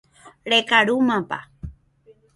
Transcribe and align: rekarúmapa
rekarúmapa 0.53 1.39